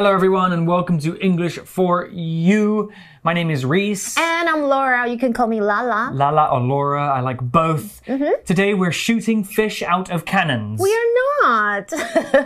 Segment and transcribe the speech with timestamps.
[0.00, 2.90] Hello, everyone, and welcome to English for You.
[3.22, 4.16] My name is Reese.
[4.16, 5.06] And I'm Laura.
[5.06, 6.10] You can call me Lala.
[6.14, 8.00] Lala or Laura, I like both.
[8.46, 10.80] Today we're shooting fish out of cannons.
[10.80, 11.92] We're not.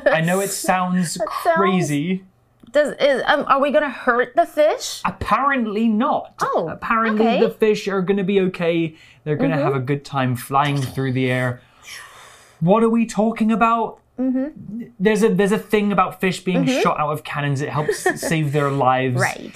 [0.08, 2.24] I know it sounds crazy.
[2.72, 5.00] Does is um, are we gonna hurt the fish?
[5.04, 6.34] Apparently not.
[6.42, 7.40] Oh, Apparently okay.
[7.40, 8.96] the fish are going to be okay.
[9.22, 11.62] They're going to have a good time flying through the air.
[12.58, 14.00] What are we talking about?
[14.18, 14.84] Mm-hmm.
[15.00, 17.60] There's a there's a thing about fish being shot out of cannons.
[17.60, 19.16] It helps save their lives.
[19.20, 19.54] Right.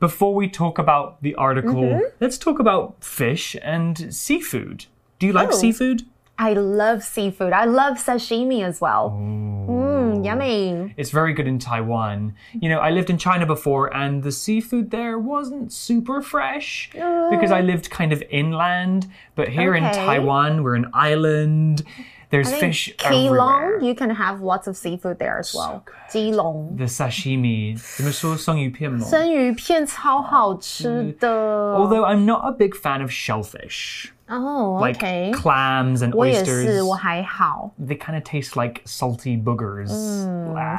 [0.00, 4.86] Before we talk about the article, let's talk about fish and seafood.
[5.18, 5.52] Do you like Oh.
[5.56, 6.02] seafood?
[6.40, 7.52] I love seafood.
[7.52, 9.10] I love sashimi as well.
[9.10, 10.94] Mmm, yummy.
[10.96, 12.34] It's very good in Taiwan.
[12.54, 17.50] You know, I lived in China before and the seafood there wasn't super fresh because
[17.50, 19.08] I lived kind of inland.
[19.34, 21.82] But here in Taiwan, we're an island.
[22.29, 23.77] There's I think fish everywhere.
[23.79, 25.83] Keelong, you can have lots of seafood there as well.
[26.11, 26.75] Keelong.
[26.77, 27.77] The sashimi.
[27.97, 29.05] 怎么说生鱼片吗？
[29.05, 31.75] 生鱼片超好吃的。
[31.75, 34.09] Although I'm not a big fan of shellfish.
[34.29, 35.31] Oh, Like okay.
[35.31, 36.63] clams and 我也 oysters.
[36.63, 37.69] 是，我还好。
[37.79, 39.89] they kind of taste like salty boogers.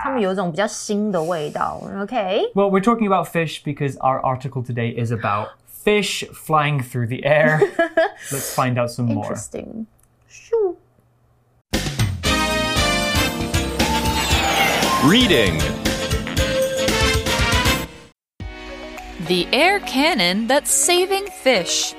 [0.03, 1.81] 他们有一种比较腥的味道。
[2.01, 2.41] OK。
[2.55, 7.25] Well, we're talking about fish because our article today is about fish flying through the
[7.25, 7.61] air.
[8.33, 9.27] Let's find out some more.
[9.27, 9.87] Interesting.
[10.27, 10.79] Shoo.
[15.06, 15.58] Reading.
[19.28, 21.96] The air cannon that's saving fish.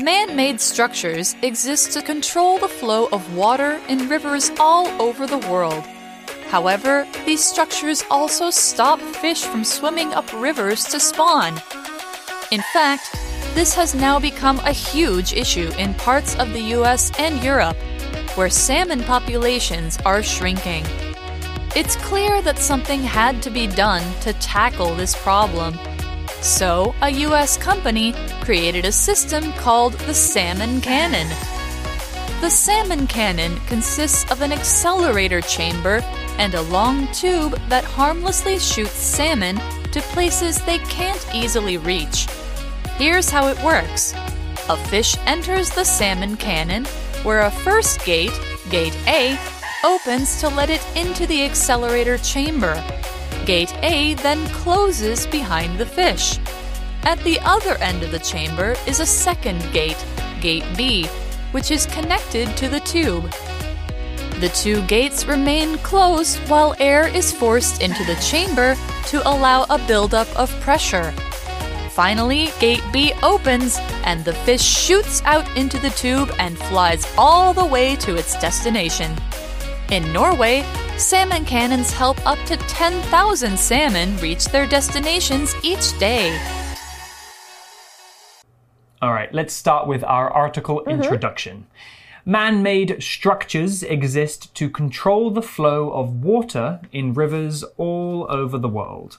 [0.00, 5.36] Man made structures exist to control the flow of water in rivers all over the
[5.36, 5.84] world.
[6.48, 11.60] However, these structures also stop fish from swimming up rivers to spawn.
[12.52, 13.14] In fact,
[13.52, 17.76] this has now become a huge issue in parts of the US and Europe,
[18.34, 20.86] where salmon populations are shrinking.
[21.76, 25.76] It's clear that something had to be done to tackle this problem.
[26.40, 31.26] So, a US company created a system called the Salmon Cannon.
[32.40, 35.98] The Salmon Cannon consists of an accelerator chamber
[36.38, 39.56] and a long tube that harmlessly shoots salmon
[39.90, 42.28] to places they can't easily reach.
[42.98, 44.14] Here's how it works
[44.68, 46.84] a fish enters the salmon cannon,
[47.24, 48.38] where a first gate,
[48.70, 49.36] Gate A,
[49.84, 52.74] opens to let it into the accelerator chamber.
[53.44, 56.38] Gate A then closes behind the fish.
[57.02, 60.02] At the other end of the chamber is a second gate,
[60.40, 61.06] Gate B,
[61.52, 63.30] which is connected to the tube.
[64.40, 68.74] The two gates remain closed while air is forced into the chamber
[69.08, 71.12] to allow a buildup of pressure.
[71.90, 77.52] Finally, Gate B opens and the fish shoots out into the tube and flies all
[77.52, 79.14] the way to its destination.
[79.90, 80.64] In Norway,
[80.96, 86.40] salmon cannons help up to 10,000 salmon reach their destinations each day.
[89.02, 90.90] All right, let's start with our article mm-hmm.
[90.90, 91.66] introduction.
[92.24, 98.68] Man made structures exist to control the flow of water in rivers all over the
[98.68, 99.18] world.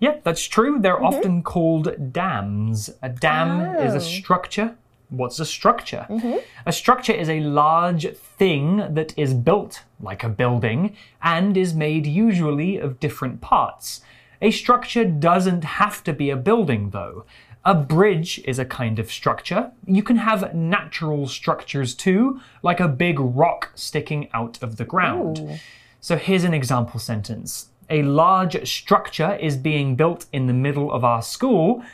[0.00, 0.80] Yep, that's true.
[0.80, 1.04] They're mm-hmm.
[1.04, 2.90] often called dams.
[3.02, 4.00] A dam is a oh.
[4.00, 4.76] structure.
[5.12, 6.06] What's a structure?
[6.08, 6.38] Mm-hmm.
[6.64, 12.06] A structure is a large thing that is built like a building and is made
[12.06, 14.00] usually of different parts.
[14.40, 17.26] A structure doesn't have to be a building, though.
[17.62, 19.72] A bridge is a kind of structure.
[19.86, 25.60] You can have natural structures too, like a big rock sticking out of the ground.
[26.00, 31.04] So here's an example sentence A large structure is being built in the middle of
[31.04, 31.84] our school,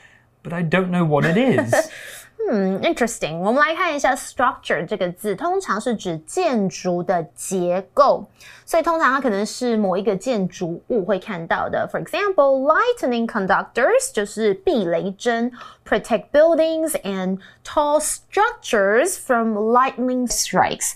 [0.43, 1.75] but I don't know what it is.
[2.82, 8.28] Interesting，我们来看一下 structure 这个字，通常是指建筑的结构，
[8.66, 11.90] 所以通常它可能是某一个建筑物会看到的。
[11.90, 15.54] For example, lightning conductors 就是避雷针，
[15.88, 20.94] protect buildings and tall structures from lightning strikes。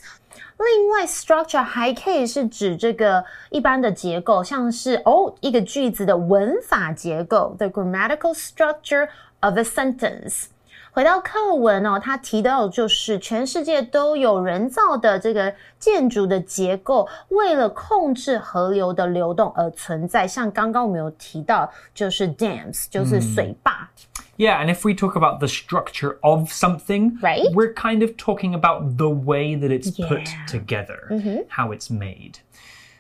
[0.59, 9.07] 另外，structure 还可以是指这个一般的结构，像是哦一个句子的文法结构，the grammatical structure
[9.39, 10.47] of a sentence。
[10.91, 20.27] 回到课文哦，他提到的就是全世界都有人造的这个建筑的结构，为了控制河流的流动而存在。
[20.27, 23.89] 像刚刚我们有提到，就是 dams，就是水坝。
[24.37, 27.51] Yeah, and if we talk about the structure of something, Right.
[27.53, 30.45] we're kind of talking about the way that it's put Yeah.
[30.47, 32.33] together, how it's made.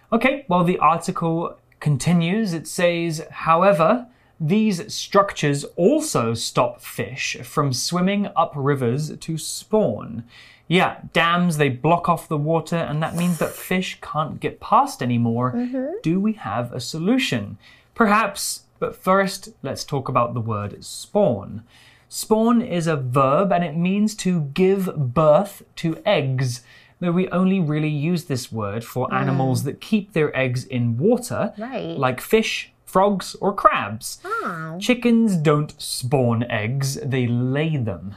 [0.09, 2.55] Okay, well, the article continues.
[2.55, 4.07] It says, however,
[4.44, 10.24] these structures also stop fish from swimming up rivers to spawn.
[10.66, 15.00] Yeah, dams, they block off the water, and that means that fish can't get past
[15.00, 15.52] anymore.
[15.52, 15.92] Mm-hmm.
[16.02, 17.56] Do we have a solution?
[17.94, 21.62] Perhaps, but first, let's talk about the word spawn.
[22.08, 26.62] Spawn is a verb and it means to give birth to eggs.
[26.98, 29.12] Though we only really use this word for mm.
[29.12, 31.96] animals that keep their eggs in water, Right.
[31.96, 34.19] like fish, frogs, or crabs.
[34.23, 34.77] Oh.
[34.79, 38.15] Chickens don't spawn eggs, they lay them.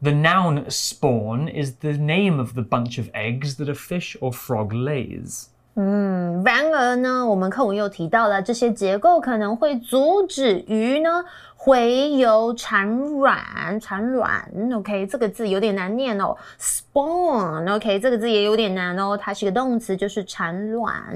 [0.00, 4.32] The noun spawn is the name of the bunch of eggs that a fish or
[4.32, 5.48] frog lays.
[5.74, 11.24] 然而呢，我们课文又提到了这些结构可能会阻止鱼呢
[11.56, 12.86] 洄游产
[13.18, 14.44] 卵，产卵。
[14.74, 21.14] OK，这个字有点难念哦，spawn。OK，这个字也有点难哦，它是个动词，就是产卵。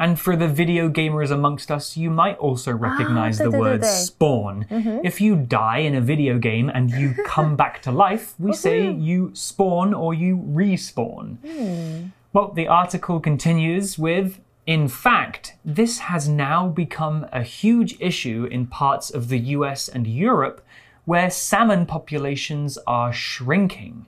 [0.00, 4.64] and for the video gamers amongst us, you might also recognize ah, the word spawn.
[4.70, 5.00] Mm -hmm.
[5.04, 8.78] If you die in a video game and you come back to life, we say
[9.08, 11.36] you spawn or you respawn.
[11.44, 12.12] Mm.
[12.32, 18.66] Well, the article continues with in fact, this has now become a huge issue in
[18.66, 20.60] parts of the US and Europe
[21.04, 24.06] where salmon populations are shrinking.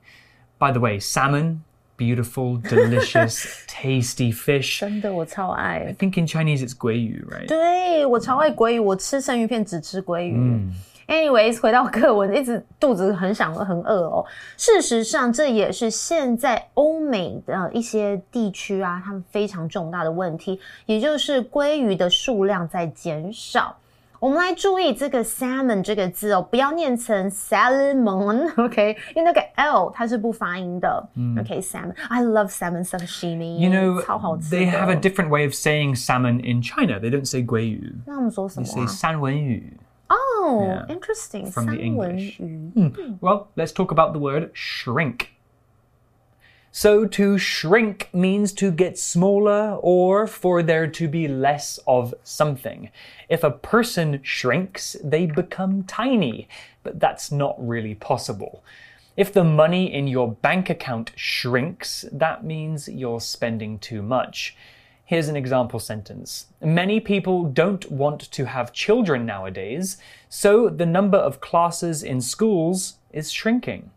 [0.58, 1.64] By the way, salmon,
[2.02, 4.80] beautiful, delicious, tasty fish.
[4.80, 5.94] 真的，我超爱 I。
[5.94, 7.46] think in Chinese it's 鲑鱼, right?
[7.46, 10.36] 对我超爱鲑鱼，我吃生鱼片只吃鲑鱼。
[11.08, 14.24] Anyways，回到课文，一直肚子很想很饿哦。
[14.56, 23.76] 事实上，这也是现在欧美的一些地区啊，他们非常重大的问题，也就是鲑鱼的数量在减少。
[24.21, 31.07] 我们来注意这个 salmon 这个字哦，不要念成 salmon，OK？、因为那个 l 它是不发音的。
[31.39, 34.57] OK，salmon，I、love salmon sashimi， You know, 超好吃的。
[34.57, 36.99] they have a different way of saying salmon in China.
[36.99, 37.93] They don't say 鲑鱼.
[38.07, 38.87] 那我们说什么 They say 啊？
[38.87, 39.77] 三文鱼.
[40.09, 40.15] 哦、
[40.63, 42.17] Yeah, i n t e r e s t i n g from the 三文
[42.17, 42.41] English.
[42.41, 42.71] 鱼。
[43.21, 45.27] Well, let's talk about the word shrink.
[46.74, 52.90] So, to shrink means to get smaller or for there to be less of something.
[53.28, 56.48] If a person shrinks, they become tiny,
[56.82, 58.64] but that's not really possible.
[59.18, 64.56] If the money in your bank account shrinks, that means you're spending too much.
[65.04, 66.46] Here's an example sentence.
[66.62, 69.98] Many people don't want to have children nowadays,
[70.30, 73.90] so the number of classes in schools is shrinking.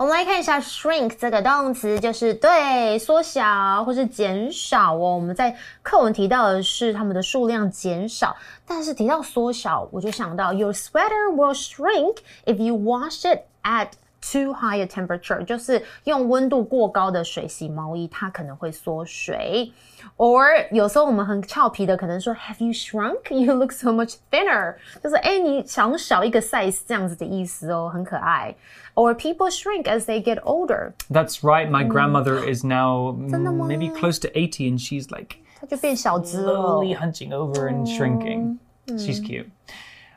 [0.00, 5.16] 我们来看一下 shrink 这个动词，就是对缩小或是减少哦。
[5.16, 8.34] 我们在课文提到的是它们的数量减少，
[8.66, 12.16] 但是提到缩小，我就想到 your sweater will shrink
[12.46, 13.88] if you wash it at
[14.21, 19.71] too high a temperature，就是用温度过高的水洗毛衣，它可能会缩水。
[20.17, 23.33] Or 有时候我们很俏皮的可能说 Have you shrunk?
[23.33, 28.55] You look so much thinner，就是哎你想小一个 size 这样子的意思哦，很可爱。
[28.95, 33.67] Or people shrink as they get older， That's right, my grandmother is now mm, 真的吗？
[33.67, 36.53] maybe close to 80 and she's like 它就变小只了。
[36.53, 38.57] slowly hunching over and shrinking.
[38.87, 39.47] She's cute.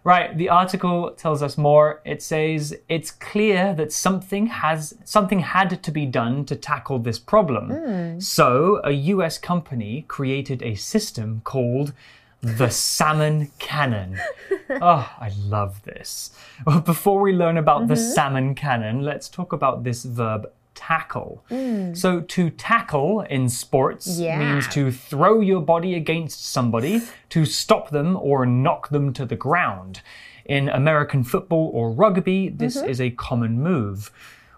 [0.05, 2.01] Right, the article tells us more.
[2.03, 7.19] It says it's clear that something has something had to be done to tackle this
[7.19, 7.69] problem.
[7.72, 8.19] Hmm.
[8.19, 11.93] So, a US company created a system called
[12.41, 14.19] the salmon cannon.
[14.69, 16.31] oh, I love this.
[16.65, 18.12] Well, before we learn about the mm-hmm.
[18.12, 21.43] salmon cannon, let's talk about this verb tackle.
[21.49, 21.95] Mm.
[21.95, 24.39] So, to tackle in sports Yeah.
[24.39, 29.35] means to throw your body against somebody, to stop them or knock them to the
[29.35, 30.01] ground.
[30.45, 32.89] In American football or rugby, this mm-hmm.
[32.89, 34.11] is a common move.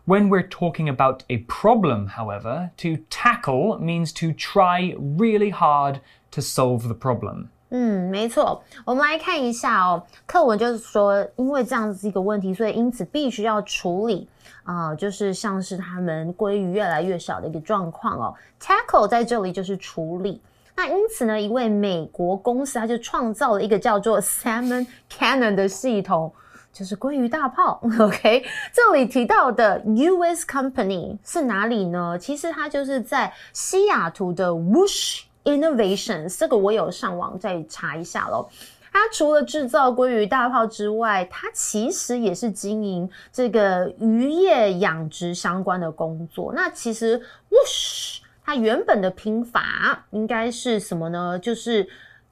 [0.05, 5.99] When we're talking about a problem, however, to tackle means to try really hard
[6.31, 7.49] to solve the problem.
[7.77, 10.01] 嗯，没错，我们来看一下哦。
[10.25, 14.29] 课文就是说，因为这样子一个问题，所以因此必须要处理
[14.63, 18.33] 啊、就是像是他们鲑鱼越来越少的一个状况哦。
[18.61, 20.41] Tackle 在这里就是处理。
[20.73, 26.31] 那因此呢，一位美国公司他就创造了一个叫做 Salmon Cannon 的系统，
[26.71, 27.81] 就是鲑鱼大炮。
[27.99, 30.47] OK，这里提到的 U.S.
[30.47, 32.17] Company 是哪里呢？
[32.17, 38.49] 其实它就是在西雅图的 Wash Innovations，这个我有上网再查一下咯。
[38.91, 46.53] 它除了制造鲑鱼大炮之外，它其实也是经营这个渔业养殖相关的工作。
[46.53, 51.37] 那其实 Whoosh 它原本的拼法应该是什么呢？
[51.37, 51.87] 就是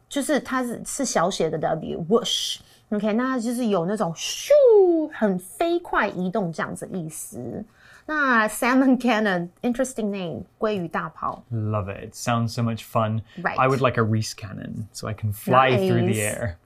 [0.08, 2.60] 就是它是是小写的 W Whoosh。
[2.92, 4.50] OK，那就是有那种咻
[5.14, 7.64] 很飞快移动这样子意思。
[8.07, 11.45] 那 Salmon Cannon，interesting name，鲑鱼大炮。
[11.51, 12.03] Love it.
[12.03, 13.21] It sounds so much fun.
[13.43, 13.59] Right.
[13.59, 16.19] I would like a Reese cannon so I can fly through the Nice.
[16.19, 16.59] air.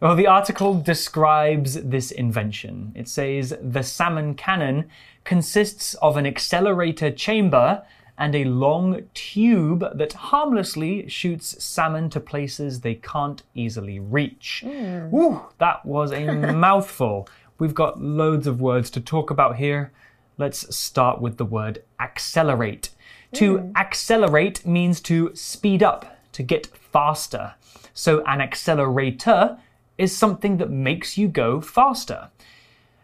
[0.00, 2.92] Well, the article describes this invention.
[2.96, 4.88] It says the salmon cannon
[5.22, 7.82] consists of an accelerator chamber
[8.18, 14.64] and a long tube that harmlessly shoots salmon to places they can't easily reach.
[14.66, 17.28] Ooh, that was a mouthful.
[17.58, 19.92] We've got loads of words to talk about here.
[20.37, 22.89] Let's start with the word accelerate.
[23.33, 23.71] To hmm.
[23.75, 27.55] accelerate means to speed up, to get faster.
[27.93, 29.57] So, an accelerator
[29.97, 32.29] is something that makes you go faster.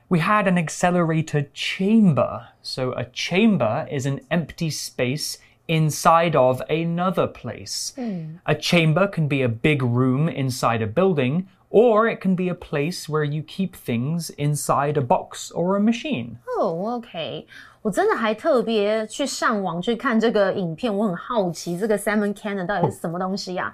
[0.10, 2.50] We had an accelerator chamber.
[2.62, 7.94] So, a chamber is an empty space inside of another place.
[7.96, 8.36] Hmm.
[8.46, 12.55] A chamber can be a big room inside a building, or it can be a
[12.55, 16.37] place where you keep things inside a box or a machine.
[16.59, 17.47] 哦、o k
[17.83, 23.73] 我真的还特别去上网去看这个影片，我很好奇这个 salmon cannon 到底是什么东西呀、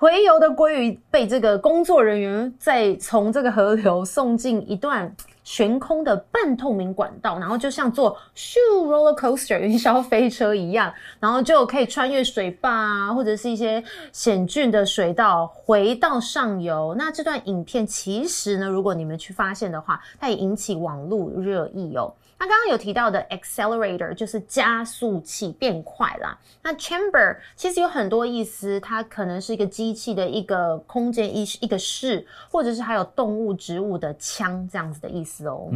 [0.00, 5.14] 洄游的鲑鱼被这个工作人员再从这个河流送进一段
[5.44, 16.94] 悬空的半透明管道，然后就像坐咻 roller coaster 云霄飞车一样，然后就可以穿越水坝啊，或者是一些险峻的水道回到上游。
[16.96, 22.10] 那这段影片其实呢，如果你们去发现的话，它也引起网络热议哦。
[22.39, 26.37] 那刚刚有提到的 accelerator 就是加速器变快啦。
[26.63, 35.69] 那 chamber 其实有很多意思，它可能是一个机器的一个空间一一个室，或者是还有动物、植物的枪这样子的意思哦。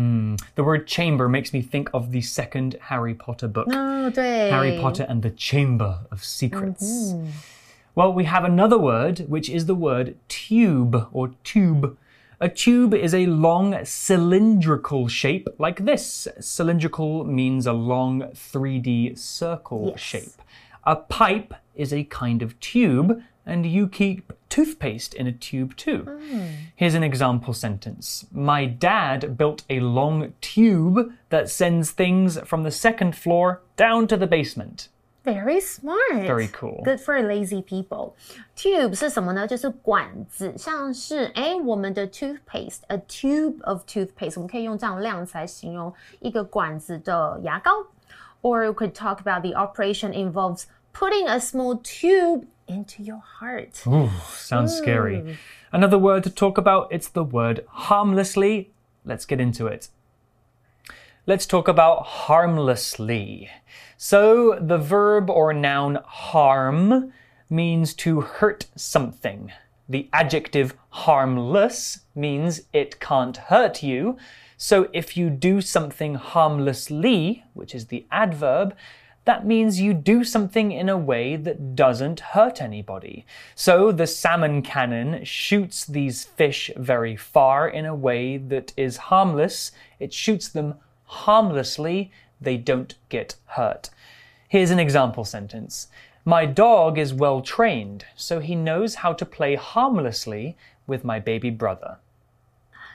[0.55, 3.71] The word chamber makes me think of the second Harry Potter book.
[3.73, 4.51] 嗯，对。
[4.51, 7.15] Harry Potter and the Chamber of Secrets.
[7.95, 11.95] Well, we have another word, which is the word tube or tube.
[12.44, 16.28] A tube is a long cylindrical shape like this.
[16.40, 20.00] Cylindrical means a long 3D circle Yes.
[20.00, 20.42] shape.
[20.84, 26.02] A pipe is a kind of tube, and you keep toothpaste in a tube too.
[26.02, 26.44] Hmm.
[26.76, 32.70] Here's an example sentence My dad built a long tube that sends things from the
[32.70, 34.88] second floor down to the basement.
[35.23, 36.25] Very smart.
[36.25, 36.81] Very cool.
[36.83, 38.13] Good for lazy people.
[38.55, 39.45] Tube 是什么呢？
[39.45, 47.71] 就是管子，像是哎我们的 toothpaste，a tube of toothpaste，我们可以用这样量词来形容一个管子的牙膏。
[48.41, 53.85] Or we could talk about the operation involves putting a small tube into your heart.
[53.85, 55.37] Ooh, sounds scary.
[55.71, 58.69] Another word to talk about, it's the word harmlessly.
[59.05, 59.89] Let's get into it.
[61.26, 63.48] Let's talk about harmlessly.
[63.96, 67.14] So, the verb or noun harm
[67.48, 69.50] means to hurt something.
[69.88, 74.18] The adjective harmless means it can't hurt you.
[74.58, 78.76] So, if you do something harmlessly, which is the adverb,
[79.24, 83.24] that means you do something in a way that doesn't hurt anybody.
[83.54, 89.72] So the salmon cannon shoots these fish very far in a way that is harmless.
[89.98, 90.74] It shoots them
[91.05, 92.09] harmlessly.
[92.41, 93.89] They don't get hurt.
[94.47, 95.87] Here's an example sentence.
[96.23, 100.55] My dog is well trained, so he knows how to play harmlessly
[100.85, 101.97] with my baby brother.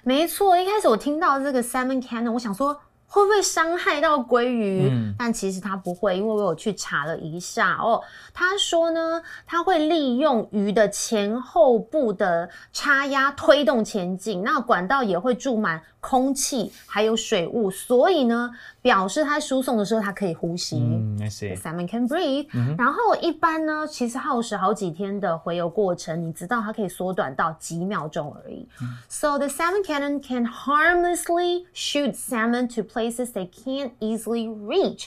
[0.02, 2.74] 没错，一开始我听到这个 salmon cannon，我想说
[3.06, 4.90] 会不会伤害到鲑鱼？
[5.16, 8.02] 但其实它不会，因为我有去查了一下哦。
[8.32, 18.50] 他说呢，它会利用鱼的前后部的插压推动前进，那管道也会注满 空气还有水雾，所以呢，
[18.82, 20.78] 表示它输送的时候它可以呼吸。
[20.78, 21.56] Mm, I see.
[21.56, 22.46] Salmon can breathe、
[22.76, 28.68] 然后一般呢，其实耗时好几天的洄游过程，你知道它可以缩短到几秒钟而已。
[29.08, 35.06] So the salmon cannon can harmlessly shoot salmon to places they can't easily reach.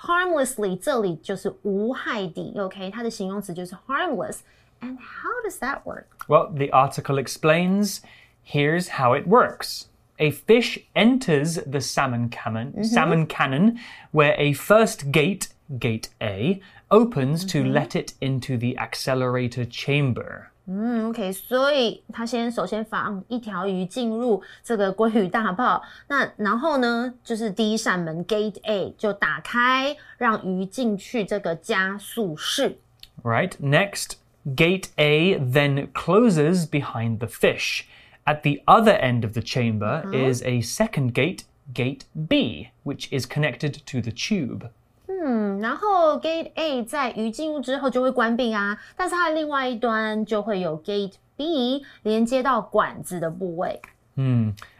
[0.00, 6.04] Harmlessly 这里就是无害地，OK，它的形容词就是 harmless。And how does that work?
[6.28, 7.98] Well, the article explains
[8.44, 9.86] here's how it works.
[10.18, 13.78] A fish enters the salmon cannon, salmon cannon
[14.10, 20.46] where a first gate, gate A, opens to let it into the accelerator chamber.
[20.66, 32.78] 嗯，OK，所以他先首先放一条鱼进入这个鲑鱼大炮，那然后呢，就是第一扇门 Gate A 就打开，让鱼进去这个加速室。
[33.22, 33.52] Right?
[33.60, 37.84] Next, gate A then closes behind the fish.
[38.24, 43.26] At the other end of the chamber is a second gate, gate B, which is
[43.26, 44.70] connected to the tube.
[45.06, 53.80] 嗯，然后 Gate A 在鱼进入之后就会关闭啊，但是它的另外一端就会有 Gate B 连接到管子的部位。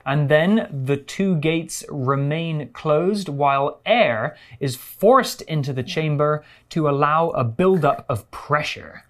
[0.04, 6.88] And then the two gates remain closed while air is forced into the chamber to
[6.88, 9.02] allow a buildup of pressure.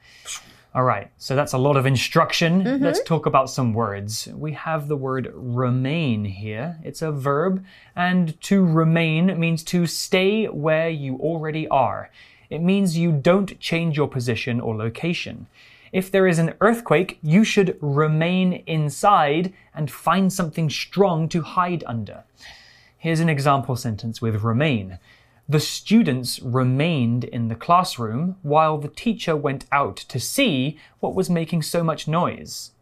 [0.76, 2.64] All right, so that's a lot of instruction.
[2.64, 2.84] Mm-hmm.
[2.84, 4.28] Let's talk about some words.
[4.34, 6.80] We have the word remain here.
[6.84, 7.64] It's a verb,
[7.96, 12.10] and to remain means to stay where you already are.
[12.50, 15.46] It means you don't change your position or location.
[15.92, 21.84] If there is an earthquake, you should remain inside and find something strong to hide
[21.86, 22.24] under.
[22.98, 24.98] Here's an example sentence with remain.
[25.51, 31.31] The students remained in the classroom while the teacher went out to see what was
[31.31, 32.73] making so much noise.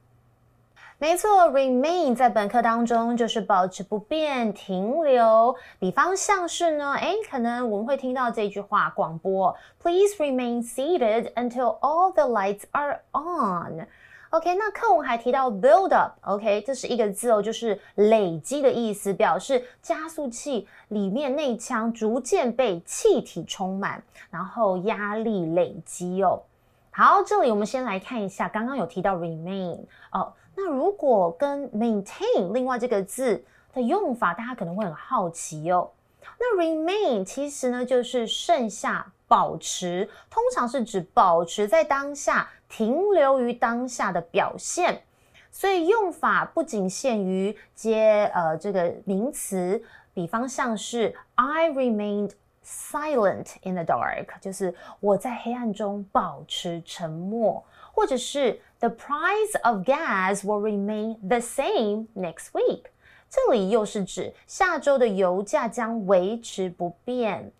[0.99, 5.54] 没错，remain 在本课当中就是保持不变、停留。
[5.78, 13.87] 比方像是呢，诶，可能我们会听到这句话广播：Please remain seated until all the lights are on。
[14.31, 26.41] OK，那课文还提到 build up，OK，这是一个字哦，就是累积的意思，表示加速器里面内腔逐渐被气体充满，然后压力累积哦。
[26.91, 29.77] 好，这里我们先来看一下，刚刚有提到 remain
[30.13, 30.31] 哦。
[30.55, 35.89] 那如果跟 maintain 另外这个字的用法，大家可能会很好奇哦。
[36.39, 45.03] 那 remain 其实呢就是剩下、保持，通常是指保持在当下、停留于当下的表现。
[45.51, 52.31] 所以用法不仅限于接呃这个名词，比方像是 I remained
[52.65, 57.61] silent in the dark，就是我在黑暗中保持沉默，
[57.91, 62.83] 或者是 The price of gas will remain the same next week。
[63.29, 67.51] 这里又是指下周的油价将维持不变，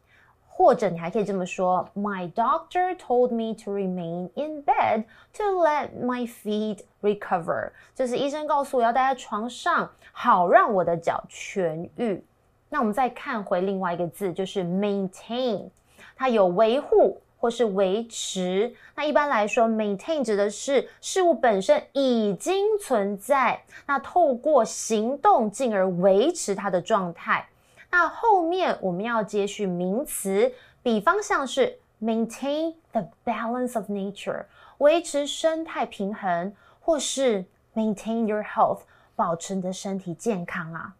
[0.61, 7.71] 或者你还可以这么说：My doctor told me to remain in bed to let my feet recover。
[7.95, 12.24] 就是医生告诉我要待在床上，好让我的脚痊愈。
[12.69, 15.67] 那我们再看回另外一个字，就是 maintain，
[16.15, 17.19] 它有维护。
[17.41, 27.43] 或是维持，那一般来说，maintain 指的是事物本身已经存在，那透过行动进而维持它的状态。
[27.90, 34.45] 那后面我们要接续名词，比方像是 maintain the balance of nature，
[34.78, 38.80] 维持生态平衡，或是 maintain your health，
[39.14, 40.95] 保持你的身体健康啊。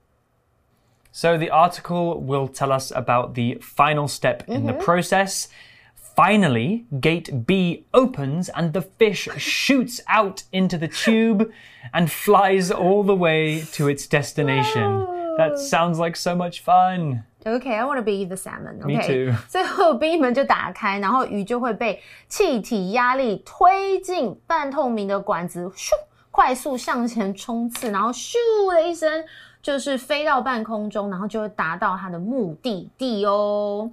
[1.13, 5.49] So the article will tell us about the final step in the process.
[6.15, 11.51] Finally, gate B opens and the fish shoots out into the tube
[11.93, 15.07] and flies all the way to its destination.
[15.50, 17.24] That sounds like so much fun.
[17.44, 18.86] Okay, I want to be the salmon.
[18.86, 19.32] Me Okay.
[19.32, 19.38] too.
[19.50, 25.90] 最后冰门就打开，然后鱼就会被气体压力推进半透明的管子，咻，
[26.30, 28.36] 快速向前冲刺，然后咻
[28.72, 29.10] 的一声，
[29.62, 33.90] 就是飞到半空中，然后就会达到它的目的地哦。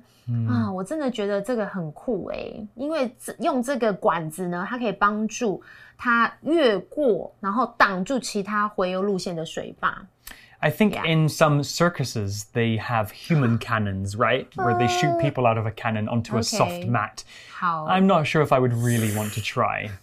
[0.46, 5.62] 啊，我真的觉得这个很酷诶，因为用这个管子呢，它可以帮助
[5.96, 10.06] 它越过，然后挡住其他回游路线的水坝。
[10.60, 11.04] I think yeah.
[11.04, 14.48] in some circuses they have human cannons, right?
[14.56, 16.40] Where they shoot uh, people out of a cannon onto okay.
[16.40, 17.24] a soft mat.
[17.54, 17.86] How?
[17.86, 19.90] I'm not sure if I would really want to try.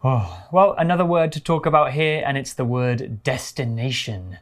[0.04, 4.38] oh, well, another word to talk about here, and it's the word destination.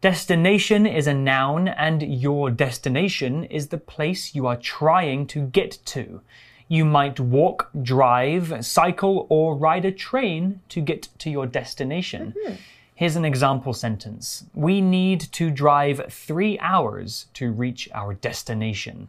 [0.00, 5.78] Destination is a noun, and your destination is the place you are trying to get
[5.86, 6.20] to.
[6.68, 12.26] You might walk, drive, cycle, or ride a train to get to your destination.
[12.26, 12.56] Mm -hmm.
[12.95, 19.07] Here's an example sentence We need to drive three hours to reach our destination.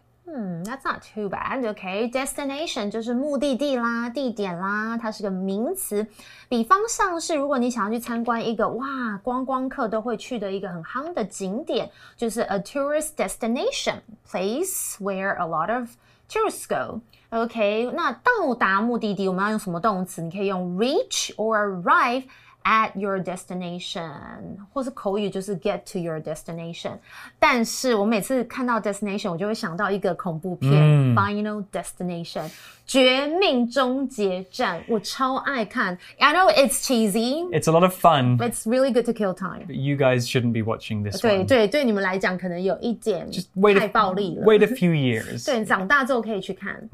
[0.64, 1.66] That's not too bad.
[1.66, 6.07] OK, destination 就是目的地啦、地点啦，它是个名词。
[6.48, 15.90] 比方像是，如果你想要去参观一个哇，观光客都会去的一个很夯的景点，就是 a tourist destination place where a lot of
[16.31, 17.00] tourists go.
[17.28, 20.22] OK，那到达目的地我们要用什么动词？
[20.22, 22.24] 你可以用 reach or arrive
[22.66, 26.92] at your destination，或是口语就是 get to your destination。
[27.38, 30.70] 但是我每次看到 destination，我就会想到一个恐怖片、
[31.14, 32.48] Final Destination》
[32.87, 35.98] 绝命终结站，我超爱看。
[36.20, 38.37] I know it's cheesy, It's a lot of fun.
[38.38, 39.66] but it's really good to kill time.
[39.66, 41.46] but You guys shouldn't be watching this 对 one.
[41.46, 44.44] 对对，你们来讲可能有一点 Wait 太 a, 暴力了。
[44.44, 45.44] wait a few years.
[45.44, 46.88] 对， 长大之后可以去看。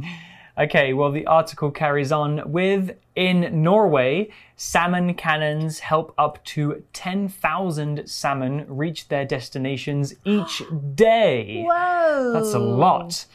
[0.57, 8.07] Okay, well, the article carries on with In Norway, salmon cannons help up to 10,000
[8.07, 10.61] salmon reach their destinations each
[10.93, 11.63] day.
[11.67, 13.25] Whoa, That's a lot.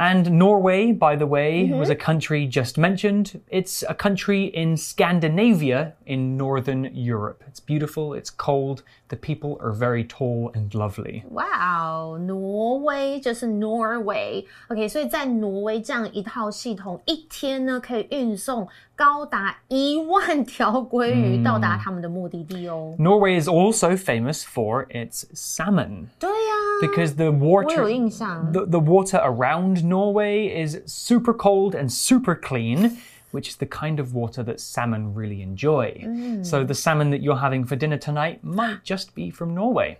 [0.00, 3.40] And Norway, by the way, was a country just mentioned.
[3.48, 7.42] It's a country in Scandinavia in northern Europe.
[7.48, 11.24] It's beautiful, it's cold, the people are very tall and lovely.
[11.32, 11.44] 哇
[11.80, 22.94] 哦，挪威就是 Norway，OK，、所以在挪威这样一套系统，一天呢可以运送高达一万条鲑鱼到达他们的目的地哦。
[23.00, 26.54] Norway is also famous for its salmon 对呀、
[26.87, 32.97] because the water the, the water around Norway is super cold and super clean
[33.33, 35.91] which is the kind of water that salmon really enjoy.
[36.05, 36.45] Mm.
[36.45, 39.97] So the salmon that you're having for dinner tonight might just be from Norway.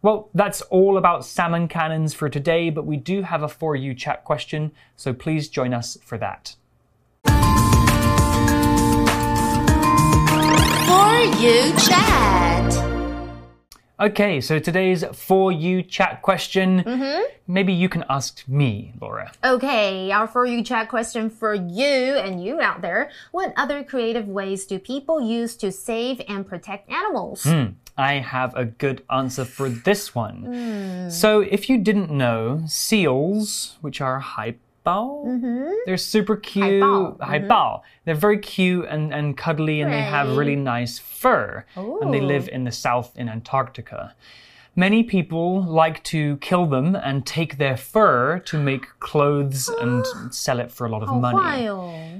[0.00, 3.94] Well, that's all about salmon cannons for today, but we do have a For You
[3.94, 6.56] chat question, so please join us for that.
[10.86, 12.41] For You chat.
[14.02, 17.22] Okay, so today's For You chat question, mm-hmm.
[17.46, 19.30] maybe you can ask me, Laura.
[19.44, 23.12] Okay, our for you chat question for you and you out there.
[23.30, 27.44] What other creative ways do people use to save and protect animals?
[27.44, 30.46] Hmm, I have a good answer for this one.
[30.46, 31.08] Hmm.
[31.08, 34.18] So, if you didn't know, seals, which are
[34.84, 35.24] bao.
[35.24, 35.70] Mm -hmm.
[35.86, 37.16] They're super cute.
[37.20, 37.54] 海豹.
[37.54, 38.04] Mm -hmm.
[38.04, 41.64] They're very cute and, and cuddly, and they have really nice fur.
[41.76, 42.00] Ooh.
[42.02, 44.14] And they live in the south in Antarctica.
[44.74, 50.60] Many people like to kill them and take their fur to make clothes and sell
[50.60, 51.62] it for a lot of money.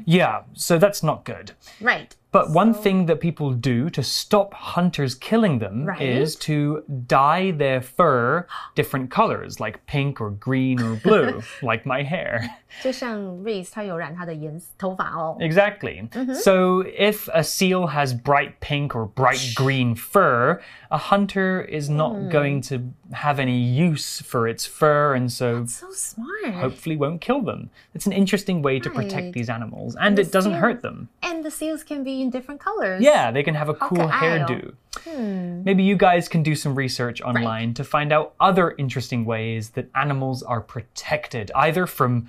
[0.04, 1.52] Yeah, so that's not good.
[1.80, 2.14] Right.
[2.31, 6.01] But one thing that people do to stop hunters killing them Right.
[6.01, 8.45] is to dye their fur
[8.75, 12.41] different colors, like pink or green or blue, like my hair.
[12.83, 15.37] 就像 Reese 他有染他的颜色头发哦。
[15.39, 16.07] Exactly.
[16.35, 20.59] So if a seal has bright pink or bright green fur,
[20.91, 25.87] a hunter is not going to have any use for its fur and so So
[25.91, 26.53] smart.
[26.55, 27.69] hopefully won't kill them.
[27.95, 29.33] It's an interesting way to protect Right.
[29.33, 31.07] these animals and it doesn't hurt them.
[31.23, 33.02] And the seals can be in different colors.
[33.02, 34.46] Yeah, they can have a cool ka'ayo.
[34.46, 34.74] hairdo.
[35.04, 35.62] Hmm.
[35.64, 39.88] Maybe you guys can do some research online to find out other interesting ways that
[39.94, 42.28] animals are protected, either from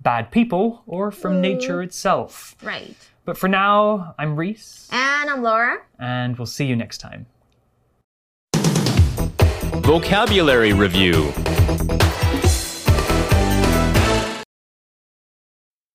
[0.00, 1.40] bad people or from hmm.
[1.40, 2.56] nature itself.
[2.62, 2.96] Right.
[3.24, 5.82] But for now, I'm Reese, And I'm Laura.
[5.98, 7.26] and we'll see you next time.
[9.82, 11.32] Vocabulary Review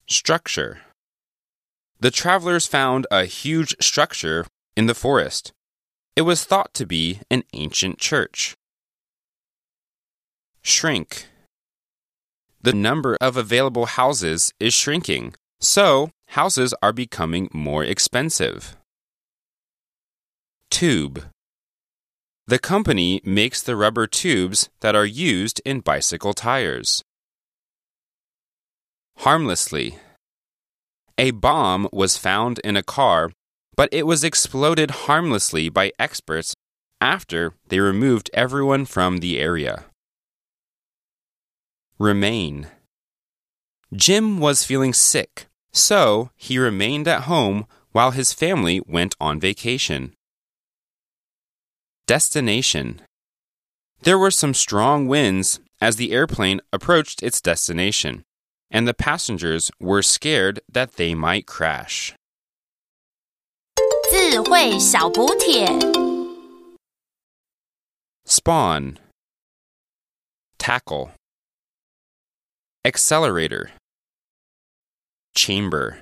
[0.07, 0.79] Structure.
[2.03, 5.53] The travelers found a huge structure in the forest.
[6.17, 8.57] It was thought to be an ancient church.
[10.61, 11.27] Shrink.
[12.61, 18.75] The number of available houses is shrinking, so houses are becoming more expensive.
[20.69, 21.23] Tube.
[22.47, 27.01] The company makes the rubber tubes that are used in bicycle tires.
[29.19, 29.99] Harmlessly.
[31.17, 33.31] A bomb was found in a car,
[33.75, 36.55] but it was exploded harmlessly by experts
[36.99, 39.85] after they removed everyone from the area.
[41.99, 42.67] Remain.
[43.93, 50.13] Jim was feeling sick, so he remained at home while his family went on vacation.
[52.07, 53.01] Destination.
[54.01, 58.25] There were some strong winds as the airplane approached its destination,
[58.72, 62.14] and the passengers were scared that they might crash.
[64.10, 65.66] 智慧小补帖。
[68.24, 68.98] Spawn.
[70.58, 71.10] Tackle.
[72.84, 73.70] Accelerator.
[75.34, 75.98] Chamber.